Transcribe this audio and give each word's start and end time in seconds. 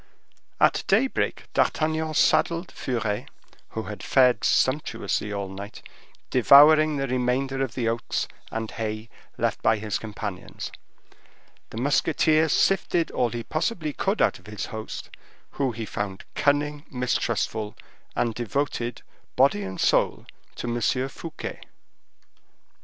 At 0.59 0.83
daybreak 0.87 1.43
D'Artagnan 1.53 2.15
saddled 2.15 2.71
Furet, 2.71 3.27
who 3.69 3.83
had 3.83 4.01
fared 4.01 4.43
sumptuously 4.43 5.31
all 5.31 5.47
night, 5.47 5.83
devouring 6.31 6.97
the 6.97 7.05
remainder 7.07 7.61
of 7.63 7.75
the 7.75 7.87
oats 7.87 8.27
and 8.49 8.71
hay 8.71 9.09
left 9.37 9.61
by 9.61 9.77
his 9.77 9.99
companions. 9.99 10.71
The 11.69 11.77
musketeer 11.77 12.49
sifted 12.49 13.11
all 13.11 13.29
he 13.29 13.43
possibly 13.43 13.93
could 13.93 14.23
out 14.23 14.39
of 14.39 14.45
the 14.45 14.69
host, 14.69 15.11
who 15.51 15.71
he 15.71 15.85
found 15.85 16.25
cunning, 16.33 16.83
mistrustful, 16.91 17.75
and 18.15 18.33
devoted, 18.33 19.03
body 19.35 19.61
and 19.61 19.79
soul, 19.79 20.25
to 20.55 20.67
M. 20.67 20.81
Fouquet. 21.09 21.59